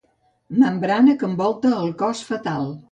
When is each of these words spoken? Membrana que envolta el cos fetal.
Membrana 0.63 1.15
que 1.21 1.31
envolta 1.31 1.77
el 1.83 1.97
cos 2.05 2.27
fetal. 2.33 2.71